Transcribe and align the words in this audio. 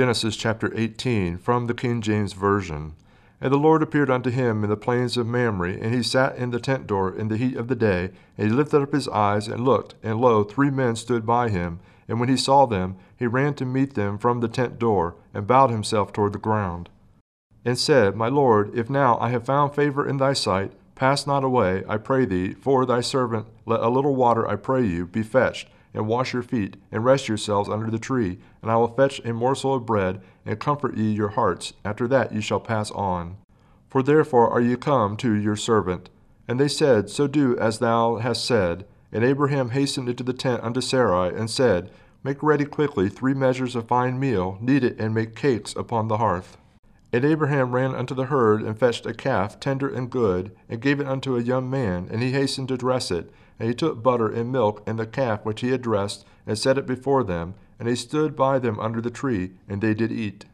Genesis 0.00 0.34
chapter 0.34 0.72
18 0.74 1.36
from 1.36 1.66
the 1.66 1.74
King 1.74 2.00
James 2.00 2.32
Version. 2.32 2.94
And 3.38 3.52
the 3.52 3.58
Lord 3.58 3.82
appeared 3.82 4.08
unto 4.08 4.30
him 4.30 4.64
in 4.64 4.70
the 4.70 4.76
plains 4.78 5.18
of 5.18 5.26
Mamre, 5.26 5.72
and 5.72 5.94
he 5.94 6.02
sat 6.02 6.36
in 6.36 6.52
the 6.52 6.58
tent 6.58 6.86
door 6.86 7.14
in 7.14 7.28
the 7.28 7.36
heat 7.36 7.54
of 7.54 7.68
the 7.68 7.74
day. 7.74 8.08
And 8.38 8.48
he 8.48 8.50
lifted 8.50 8.80
up 8.80 8.94
his 8.94 9.08
eyes 9.08 9.46
and 9.46 9.62
looked, 9.62 9.96
and 10.02 10.18
lo, 10.18 10.42
three 10.42 10.70
men 10.70 10.96
stood 10.96 11.26
by 11.26 11.50
him. 11.50 11.80
And 12.08 12.18
when 12.18 12.30
he 12.30 12.38
saw 12.38 12.64
them, 12.64 12.96
he 13.14 13.26
ran 13.26 13.52
to 13.56 13.66
meet 13.66 13.92
them 13.92 14.16
from 14.16 14.40
the 14.40 14.48
tent 14.48 14.78
door, 14.78 15.16
and 15.34 15.46
bowed 15.46 15.68
himself 15.68 16.14
toward 16.14 16.32
the 16.32 16.38
ground, 16.38 16.88
and 17.62 17.78
said, 17.78 18.16
My 18.16 18.28
Lord, 18.28 18.74
if 18.74 18.88
now 18.88 19.18
I 19.20 19.28
have 19.28 19.44
found 19.44 19.74
favor 19.74 20.08
in 20.08 20.16
thy 20.16 20.32
sight, 20.32 20.72
pass 20.94 21.26
not 21.26 21.44
away, 21.44 21.84
I 21.86 21.98
pray 21.98 22.24
thee, 22.24 22.54
for 22.54 22.86
thy 22.86 23.02
servant, 23.02 23.48
let 23.66 23.80
a 23.80 23.90
little 23.90 24.16
water, 24.16 24.48
I 24.48 24.56
pray 24.56 24.82
you, 24.82 25.04
be 25.04 25.22
fetched, 25.22 25.68
and 25.94 26.06
wash 26.06 26.32
your 26.32 26.42
feet, 26.42 26.76
and 26.92 27.04
rest 27.04 27.28
yourselves 27.28 27.68
under 27.68 27.90
the 27.90 27.98
tree, 27.98 28.38
and 28.62 28.70
I 28.70 28.76
will 28.76 28.94
fetch 28.94 29.20
a 29.24 29.32
morsel 29.32 29.74
of 29.74 29.86
bread, 29.86 30.20
and 30.46 30.58
comfort 30.58 30.96
ye 30.96 31.12
your 31.12 31.30
hearts. 31.30 31.72
After 31.84 32.06
that 32.08 32.32
ye 32.32 32.40
shall 32.40 32.60
pass 32.60 32.90
on. 32.92 33.36
For 33.88 34.02
therefore 34.02 34.50
are 34.50 34.60
ye 34.60 34.76
come 34.76 35.16
to 35.18 35.32
your 35.32 35.56
servant. 35.56 36.10
And 36.46 36.58
they 36.58 36.68
said, 36.68 37.10
So 37.10 37.26
do 37.26 37.56
as 37.58 37.78
thou 37.78 38.16
hast 38.16 38.44
said. 38.44 38.86
And 39.12 39.24
Abraham 39.24 39.70
hastened 39.70 40.08
into 40.08 40.22
the 40.22 40.32
tent 40.32 40.62
unto 40.62 40.80
Sarai, 40.80 41.34
and 41.34 41.50
said, 41.50 41.90
Make 42.22 42.42
ready 42.42 42.64
quickly 42.64 43.08
three 43.08 43.34
measures 43.34 43.74
of 43.74 43.88
fine 43.88 44.20
meal, 44.20 44.58
knead 44.60 44.84
it, 44.84 45.00
and 45.00 45.14
make 45.14 45.34
cakes 45.34 45.74
upon 45.74 46.08
the 46.08 46.18
hearth. 46.18 46.56
And 47.12 47.24
Abraham 47.24 47.72
ran 47.72 47.94
unto 47.94 48.14
the 48.14 48.26
herd, 48.26 48.62
and 48.62 48.78
fetched 48.78 49.06
a 49.06 49.14
calf 49.14 49.58
tender 49.58 49.88
and 49.88 50.10
good, 50.10 50.52
and 50.68 50.80
gave 50.80 51.00
it 51.00 51.08
unto 51.08 51.36
a 51.36 51.42
young 51.42 51.68
man, 51.68 52.08
and 52.10 52.22
he 52.22 52.30
hastened 52.30 52.68
to 52.68 52.76
dress 52.76 53.10
it. 53.10 53.32
And 53.60 53.68
he 53.68 53.74
took 53.74 54.02
butter 54.02 54.28
and 54.28 54.50
milk 54.50 54.82
and 54.86 54.98
the 54.98 55.06
calf 55.06 55.44
which 55.44 55.60
he 55.60 55.70
had 55.70 55.82
dressed, 55.82 56.24
and 56.46 56.58
set 56.58 56.78
it 56.78 56.86
before 56.86 57.22
them, 57.22 57.54
and 57.78 57.88
he 57.88 57.94
stood 57.94 58.34
by 58.34 58.58
them 58.58 58.80
under 58.80 59.02
the 59.02 59.10
tree, 59.10 59.52
and 59.68 59.82
they 59.82 59.92
did 59.92 60.10
eat. 60.10 60.46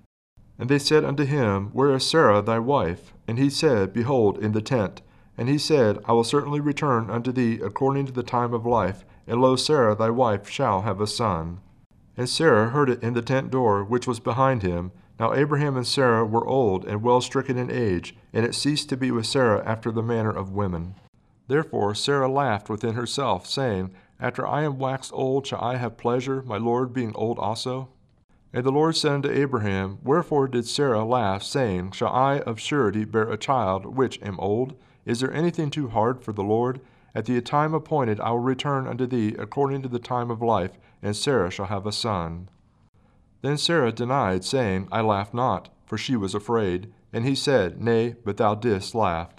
And 0.59 0.69
they 0.69 0.81
said 0.81 1.05
unto 1.05 1.25
him, 1.25 1.69
Where 1.73 1.95
is 1.95 2.05
Sarah 2.05 2.43
thy 2.43 2.59
wife? 2.59 3.15
And 3.29 3.39
he 3.39 3.49
said, 3.49 3.93
Behold, 3.93 4.39
in 4.39 4.53
the 4.53 4.61
tent. 4.61 5.03
And 5.39 5.49
he 5.49 5.57
said, 5.57 5.99
I 6.07 6.13
will 6.13 6.25
certainly 6.25 6.61
return 6.61 7.09
unto 7.09 7.31
thee 7.31 7.61
according 7.63 8.07
to 8.07 8.13
the 8.13 8.25
time 8.25 8.53
of 8.53 8.67
life, 8.67 9.05
and 9.27 9.41
lo, 9.41 9.55
Sarah 9.55 9.95
thy 9.95 10.11
wife 10.11 10.49
shall 10.49 10.83
have 10.83 11.01
a 11.01 11.07
son. 11.07 11.61
And 12.17 12.29
Sarah 12.29 12.71
heard 12.71 12.91
it 12.91 13.03
in 13.03 13.15
the 13.15 13.23
tent 13.23 13.51
door 13.51 13.85
which 13.85 14.09
was 14.09 14.19
behind 14.19 14.63
him. 14.63 14.91
Now 15.21 15.33
Abraham 15.33 15.77
and 15.77 15.87
Sarah 15.87 16.25
were 16.25 16.47
old 16.47 16.85
and 16.85 17.03
well 17.03 17.21
stricken 17.21 17.57
in 17.57 17.71
age, 17.71 18.17
and 18.33 18.45
it 18.45 18.55
ceased 18.55 18.89
to 18.89 18.97
be 18.97 19.13
with 19.13 19.27
Sarah 19.27 19.63
after 19.65 19.93
the 19.93 20.03
manner 20.03 20.31
of 20.31 20.51
women. 20.51 20.97
Therefore 21.49 21.95
Sarah 21.95 22.29
laughed 22.29 22.69
within 22.69 22.95
herself, 22.95 23.47
saying, 23.47 23.93
After 24.19 24.47
I 24.47 24.63
am 24.63 24.79
waxed 24.79 25.13
old, 25.13 25.47
shall 25.47 25.61
I 25.61 25.77
have 25.77 25.97
pleasure, 25.97 26.43
my 26.43 26.57
Lord 26.57 26.93
being 26.93 27.15
old 27.15 27.39
also? 27.39 27.89
And 28.53 28.65
the 28.65 28.73
Lord 28.73 28.97
said 28.97 29.13
unto 29.13 29.31
Abraham, 29.31 29.99
Wherefore 30.03 30.49
did 30.49 30.67
Sarah 30.67 31.05
laugh, 31.05 31.43
saying, 31.43 31.93
Shall 31.93 32.09
I 32.09 32.41
of 32.41 32.59
surety 32.59 33.05
bear 33.05 33.31
a 33.31 33.37
child, 33.37 33.85
which 33.85 34.21
am 34.23 34.41
old? 34.41 34.75
Is 35.05 35.21
there 35.21 35.33
anything 35.33 35.71
too 35.71 35.89
hard 35.89 36.23
for 36.23 36.33
the 36.33 36.43
Lord? 36.43 36.81
At 37.15 37.27
the 37.27 37.41
time 37.41 37.75
appointed 37.75 38.21
I 38.21 38.31
will 38.31 38.41
return 38.41 38.87
unto 38.87 39.07
thee 39.07 39.35
according 39.39 39.83
to 39.83 39.89
the 39.89 39.99
time 39.99 40.31
of 40.31 40.43
life, 40.43 40.79
and 41.03 41.17
Sarah 41.17 41.51
shall 41.51 41.67
have 41.67 41.87
a 41.87 41.93
son. 41.93 42.49
Then 43.43 43.57
Sarah 43.57 43.93
denied, 43.93 44.45
saying, 44.45 44.89
I 44.91 45.03
laughed 45.03 45.33
not, 45.33 45.69
for 45.87 45.97
she 45.97 46.17
was 46.17 46.35
afraid. 46.35 46.93
And 47.13 47.25
he 47.25 47.35
said, 47.35 47.81
Nay, 47.81 48.17
but 48.25 48.37
thou 48.39 48.55
didst 48.55 48.95
laugh. 48.95 49.31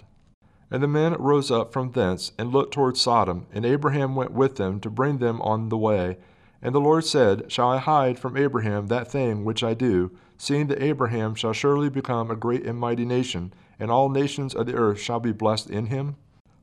And 0.69 0.83
the 0.83 0.87
men 0.87 1.13
rose 1.13 1.49
up 1.49 1.71
from 1.71 1.91
thence, 1.91 2.33
and 2.37 2.51
looked 2.51 2.73
toward 2.73 2.97
Sodom, 2.97 3.47
and 3.53 3.65
Abraham 3.65 4.15
went 4.15 4.31
with 4.31 4.57
them 4.57 4.79
to 4.81 4.89
bring 4.89 5.19
them 5.19 5.41
on 5.41 5.69
the 5.69 5.77
way. 5.77 6.17
And 6.61 6.75
the 6.75 6.81
Lord 6.81 7.05
said, 7.05 7.51
Shall 7.51 7.69
I 7.69 7.77
hide 7.77 8.19
from 8.19 8.35
Abraham 8.35 8.87
that 8.87 9.09
thing 9.09 9.45
which 9.45 9.63
I 9.63 9.73
do, 9.73 10.11
seeing 10.37 10.67
that 10.67 10.83
Abraham 10.83 11.35
shall 11.35 11.53
surely 11.53 11.89
become 11.89 12.29
a 12.29 12.35
great 12.35 12.65
and 12.65 12.77
mighty 12.77 13.05
nation, 13.05 13.53
and 13.79 13.91
all 13.91 14.09
nations 14.09 14.53
of 14.53 14.65
the 14.65 14.75
earth 14.75 14.99
shall 14.99 15.19
be 15.19 15.31
blessed 15.31 15.69
in 15.69 15.87
him? 15.87 16.15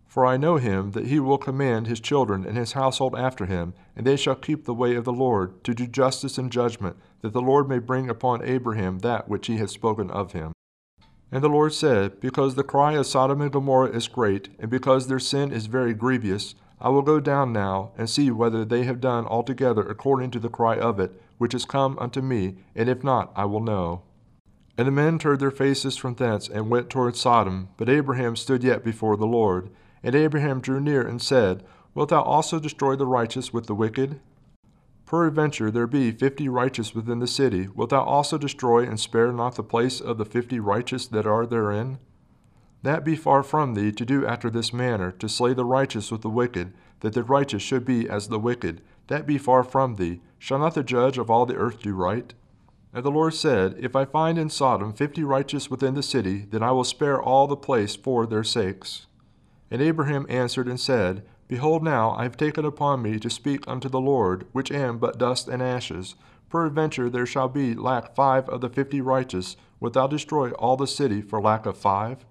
For 0.06 0.25
I 0.25 0.36
know 0.36 0.58
him 0.58 0.92
that 0.92 1.06
he 1.06 1.19
will 1.19 1.38
command 1.38 1.86
his 1.86 1.98
children 1.98 2.44
and 2.47 2.56
his 2.56 2.72
household 2.72 3.16
after 3.16 3.47
him, 3.47 3.75
and 3.97 4.06
they 4.06 4.16
shall 4.16 4.36
keep 4.36 4.65
the 4.65 4.72
way 4.72 4.94
of 4.94 5.04
the 5.04 5.12
Lord, 5.12 5.65
to 5.65 5.75
do 5.75 5.88
justice 5.88 6.38
and 6.38 6.53
judgment, 6.53 6.97
that 7.22 7.32
the 7.32 7.42
Lord 7.42 7.69
may 7.69 7.81
bring 7.81 8.09
upon 8.09 8.44
Abraham 8.44 9.00
that 9.00 9.28
which 9.28 9.48
he 9.48 9.56
has 9.56 9.72
spoken 9.72 10.10
of 10.12 10.32
him. 10.32 10.53
And 11.32 11.42
the 11.42 11.48
Lord 11.48 11.72
said, 11.72 12.20
Because 12.20 12.54
the 12.54 12.62
cry 12.62 12.92
of 12.92 13.06
Sodom 13.06 13.40
and 13.40 13.50
Gomorrah 13.50 13.90
is 13.90 14.08
great, 14.08 14.50
and 14.58 14.70
because 14.70 15.06
their 15.06 15.18
sin 15.18 15.52
is 15.52 15.66
very 15.66 15.94
grievous, 15.94 16.54
I 16.80 16.90
will 16.90 17.02
go 17.02 17.18
down 17.20 17.52
now, 17.52 17.92
and 17.96 18.08
see 18.10 18.30
whether 18.30 18.64
they 18.64 18.84
have 18.84 19.00
done 19.00 19.26
altogether 19.26 19.82
according 19.82 20.30
to 20.32 20.38
the 20.38 20.48
cry 20.48 20.76
of 20.76 21.00
it, 21.00 21.20
which 21.38 21.54
is 21.54 21.64
come 21.64 21.98
unto 21.98 22.20
me, 22.20 22.56
and 22.74 22.88
if 22.88 23.02
not, 23.02 23.32
I 23.34 23.46
will 23.46 23.60
know. 23.60 24.02
And 24.76 24.88
the 24.88 24.92
men 24.92 25.18
turned 25.18 25.40
their 25.40 25.50
faces 25.50 25.96
from 25.96 26.14
thence, 26.14 26.48
and 26.48 26.70
went 26.70 26.90
toward 26.90 27.16
Sodom. 27.16 27.68
But 27.76 27.88
Abraham 27.88 28.36
stood 28.36 28.64
yet 28.64 28.84
before 28.84 29.16
the 29.16 29.26
Lord. 29.26 29.70
And 30.02 30.14
Abraham 30.14 30.60
drew 30.60 30.80
near, 30.80 31.06
and 31.06 31.22
said, 31.22 31.64
Wilt 31.94 32.10
thou 32.10 32.22
also 32.22 32.58
destroy 32.58 32.96
the 32.96 33.06
righteous 33.06 33.52
with 33.52 33.66
the 33.66 33.74
wicked? 33.74 34.20
Peradventure 35.14 35.70
there 35.70 35.86
be 35.86 36.10
fifty 36.10 36.48
righteous 36.48 36.92
within 36.92 37.20
the 37.20 37.28
city, 37.28 37.69
wilt 37.69 37.91
thou 37.91 38.02
also 38.02 38.36
destroy 38.36 38.82
and 38.82 38.98
spare 38.98 39.30
not 39.30 39.54
the 39.54 39.62
place 39.62 40.00
of 40.00 40.19
the 40.19 40.25
fifty 40.25 40.58
righteous 40.58 41.06
that 41.06 41.25
are 41.25 41.47
therein? 41.47 42.00
That 42.82 43.04
be 43.04 43.14
far 43.14 43.44
from 43.44 43.74
thee 43.74 43.92
to 43.92 44.04
do 44.04 44.26
after 44.26 44.50
this 44.50 44.72
manner, 44.72 45.12
to 45.12 45.28
slay 45.28 45.54
the 45.54 45.64
righteous 45.64 46.10
with 46.10 46.22
the 46.22 46.28
wicked, 46.28 46.72
that 46.98 47.12
the 47.12 47.22
righteous 47.22 47.62
should 47.62 47.84
be 47.84 48.10
as 48.10 48.26
the 48.26 48.41
wicked. 48.41 48.80
That 49.06 49.24
be 49.24 49.38
far 49.38 49.62
from 49.62 49.94
thee. 49.94 50.20
Shall 50.36 50.58
not 50.58 50.74
the 50.74 50.82
judge 50.82 51.16
of 51.16 51.30
all 51.30 51.47
the 51.47 51.54
earth 51.54 51.80
do 51.80 51.94
right? 51.94 52.34
And 52.92 53.04
the 53.04 53.12
Lord 53.12 53.34
said, 53.34 53.76
If 53.78 53.94
I 53.94 54.06
find 54.06 54.36
in 54.36 54.50
Sodom 54.50 54.92
fifty 54.92 55.22
righteous 55.22 55.70
within 55.70 55.94
the 55.94 56.03
city, 56.03 56.44
then 56.50 56.64
I 56.64 56.72
will 56.72 56.82
spare 56.82 57.22
all 57.22 57.47
the 57.47 57.54
place 57.54 57.94
for 57.94 58.26
their 58.26 58.42
sakes. 58.42 59.06
And 59.70 59.80
Abraham 59.80 60.26
answered 60.28 60.66
and 60.66 60.80
said, 60.80 61.24
Behold, 61.47 61.82
now 61.82 62.12
I 62.12 62.22
have 62.22 62.37
taken 62.37 62.65
upon 62.65 63.03
me 63.03 63.19
to 63.19 63.28
speak 63.28 63.69
unto 63.69 63.88
the 63.88 64.00
Lord, 64.00 64.47
which 64.53 64.72
am 64.72 64.99
but 64.99 65.19
dust 65.19 65.47
and 65.49 65.62
ashes. 65.62 66.15
Peradventure 66.49 67.10
there 67.10 67.27
shall 67.27 67.49
be 67.49 67.75
lack 67.75 68.15
five 68.15 68.49
of 68.49 68.60
the 68.60 68.69
fifty 68.69 69.00
righteous. 69.00 69.56
Wilt 69.81 69.94
thou 69.94 70.06
destroy 70.06 70.53
all 70.53 70.77
the 70.77 70.87
city 70.87 71.21
for 71.21 71.41
lack 71.41 71.66
of 71.66 71.77
five? 71.77 72.25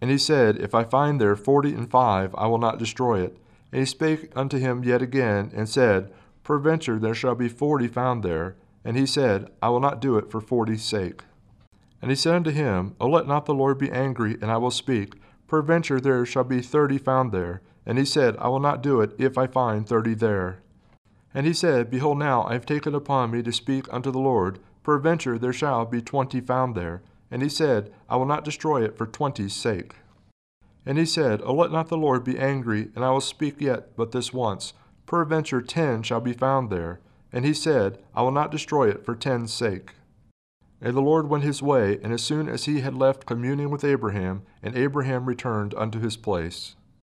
And 0.00 0.10
he 0.10 0.18
said, 0.18 0.56
If 0.56 0.74
I 0.74 0.84
find 0.84 1.20
there 1.20 1.36
forty 1.36 1.72
and 1.72 1.88
five, 1.90 2.34
I 2.36 2.46
will 2.46 2.58
not 2.58 2.78
destroy 2.78 3.20
it. 3.20 3.38
And 3.70 3.78
he 3.78 3.86
spake 3.86 4.32
unto 4.34 4.58
him 4.58 4.82
yet 4.82 5.02
again, 5.02 5.52
and 5.54 5.68
said, 5.68 6.12
Peradventure 6.42 6.98
there 6.98 7.14
shall 7.14 7.36
be 7.36 7.48
forty 7.48 7.86
found 7.86 8.22
there. 8.22 8.56
And 8.84 8.96
he 8.96 9.06
said, 9.06 9.48
I 9.62 9.68
will 9.68 9.78
not 9.78 10.00
do 10.00 10.16
it 10.16 10.30
for 10.30 10.40
forty's 10.40 10.82
sake. 10.82 11.22
And 12.00 12.10
he 12.10 12.16
said 12.16 12.34
unto 12.34 12.50
him, 12.50 12.96
O 13.00 13.08
let 13.08 13.28
not 13.28 13.46
the 13.46 13.54
Lord 13.54 13.78
be 13.78 13.92
angry, 13.92 14.36
and 14.42 14.50
I 14.50 14.56
will 14.56 14.72
speak. 14.72 15.14
Peradventure 15.46 16.00
there 16.00 16.26
shall 16.26 16.42
be 16.42 16.60
thirty 16.60 16.98
found 16.98 17.30
there. 17.30 17.62
And 17.84 17.98
he 17.98 18.04
said, 18.04 18.36
I 18.38 18.48
will 18.48 18.60
not 18.60 18.82
do 18.82 19.00
it 19.00 19.12
if 19.18 19.36
I 19.36 19.46
find 19.46 19.86
thirty 19.86 20.14
there. 20.14 20.60
And 21.34 21.46
he 21.46 21.52
said, 21.52 21.90
Behold, 21.90 22.18
now 22.18 22.44
I 22.44 22.52
have 22.52 22.66
taken 22.66 22.94
upon 22.94 23.30
me 23.30 23.42
to 23.42 23.52
speak 23.52 23.86
unto 23.92 24.10
the 24.10 24.18
Lord. 24.18 24.58
Peradventure 24.82 25.38
there 25.38 25.52
shall 25.52 25.84
be 25.84 26.02
twenty 26.02 26.40
found 26.40 26.74
there. 26.74 27.02
And 27.30 27.42
he 27.42 27.48
said, 27.48 27.92
I 28.08 28.16
will 28.16 28.26
not 28.26 28.44
destroy 28.44 28.84
it 28.84 28.96
for 28.96 29.06
twenty's 29.06 29.54
sake. 29.54 29.96
And 30.84 30.98
he 30.98 31.06
said, 31.06 31.40
O 31.42 31.54
let 31.54 31.72
not 31.72 31.88
the 31.88 31.96
Lord 31.96 32.24
be 32.24 32.38
angry, 32.38 32.90
and 32.94 33.04
I 33.04 33.10
will 33.10 33.20
speak 33.20 33.60
yet 33.60 33.96
but 33.96 34.12
this 34.12 34.32
once. 34.32 34.74
Peradventure 35.06 35.62
ten 35.62 36.02
shall 36.02 36.20
be 36.20 36.32
found 36.32 36.70
there. 36.70 37.00
And 37.32 37.44
he 37.44 37.54
said, 37.54 37.98
I 38.14 38.22
will 38.22 38.32
not 38.32 38.50
destroy 38.50 38.90
it 38.90 39.04
for 39.04 39.14
ten's 39.14 39.52
sake. 39.52 39.94
And 40.82 40.94
the 40.94 41.00
Lord 41.00 41.28
went 41.28 41.44
his 41.44 41.62
way, 41.62 41.98
and 42.02 42.12
as 42.12 42.22
soon 42.22 42.48
as 42.48 42.64
he 42.64 42.80
had 42.80 42.94
left 42.94 43.24
communing 43.24 43.70
with 43.70 43.84
Abraham, 43.84 44.42
and 44.62 44.76
Abraham 44.76 45.24
returned 45.24 45.72
unto 45.74 46.00
his 46.00 46.16
place. 46.16 46.74